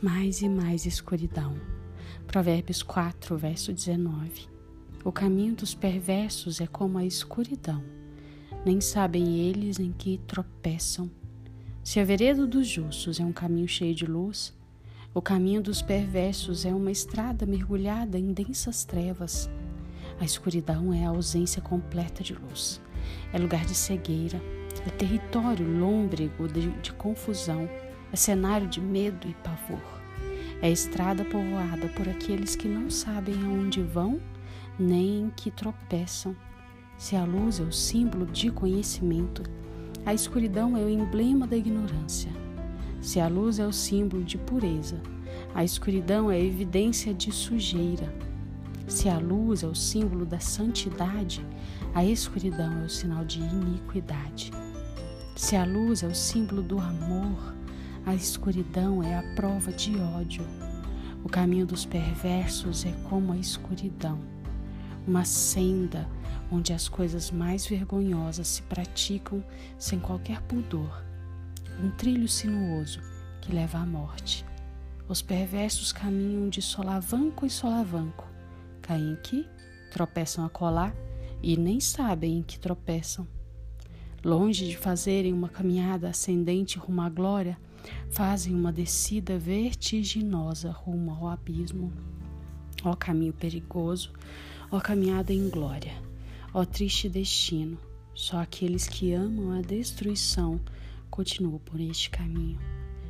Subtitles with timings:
[0.00, 1.56] mais e mais escuridão.
[2.26, 4.48] Provérbios 4, verso 19.
[5.04, 7.82] O caminho dos perversos é como a escuridão,
[8.64, 11.10] nem sabem eles em que tropeçam.
[11.82, 14.56] Se a vereda dos justos é um caminho cheio de luz,
[15.12, 19.50] o caminho dos perversos é uma estrada mergulhada em densas trevas.
[20.20, 22.80] A escuridão é a ausência completa de luz,
[23.32, 24.40] é lugar de cegueira,
[24.86, 27.68] é território lômbrego de, de confusão,
[28.12, 29.82] é cenário de medo e pavor.
[30.60, 34.20] É estrada povoada por aqueles que não sabem aonde vão
[34.78, 36.36] nem em que tropeçam.
[36.96, 39.42] Se a luz é o símbolo de conhecimento,
[40.06, 42.30] a escuridão é o emblema da ignorância.
[43.00, 45.00] Se a luz é o símbolo de pureza,
[45.54, 48.12] a escuridão é a evidência de sujeira.
[48.86, 51.44] Se a luz é o símbolo da santidade,
[51.94, 54.50] a escuridão é o sinal de iniquidade.
[55.36, 57.54] Se a luz é o símbolo do amor,
[58.08, 60.42] a escuridão é a prova de ódio.
[61.22, 64.18] O caminho dos perversos é como a escuridão,
[65.06, 66.08] uma senda
[66.50, 69.44] onde as coisas mais vergonhosas se praticam
[69.78, 71.04] sem qualquer pudor,
[71.84, 72.98] um trilho sinuoso
[73.42, 74.42] que leva à morte.
[75.06, 78.26] Os perversos caminham de solavanco em solavanco,
[78.80, 79.46] caem aqui,
[79.90, 80.94] tropeçam a colar
[81.42, 83.28] e nem sabem em que tropeçam.
[84.24, 87.58] Longe de fazerem uma caminhada ascendente rumo à glória,
[88.10, 91.92] fazem uma descida vertiginosa rumo ao abismo.
[92.84, 94.12] Ó caminho perigoso,
[94.70, 95.92] ó caminhada em glória,
[96.54, 97.78] ó triste destino.
[98.14, 100.60] Só aqueles que amam a destruição
[101.10, 102.58] continuam por este caminho.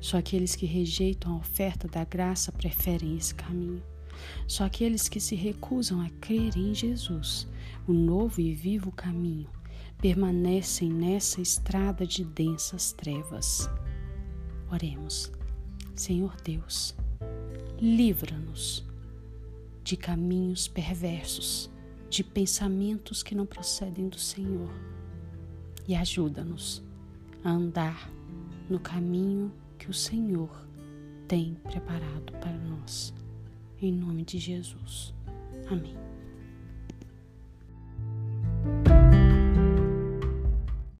[0.00, 3.82] Só aqueles que rejeitam a oferta da graça preferem esse caminho.
[4.46, 7.48] Só aqueles que se recusam a crer em Jesus,
[7.86, 9.48] o novo e vivo caminho,
[9.98, 13.68] permanecem nessa estrada de densas trevas.
[14.70, 15.30] Oremos.
[15.94, 16.94] Senhor Deus,
[17.80, 18.84] livra-nos
[19.82, 21.70] de caminhos perversos,
[22.08, 24.70] de pensamentos que não procedem do Senhor
[25.86, 26.82] e ajuda-nos
[27.42, 28.10] a andar
[28.68, 30.50] no caminho que o Senhor
[31.26, 33.12] tem preparado para nós.
[33.80, 35.12] Em nome de Jesus.
[35.68, 36.09] Amém.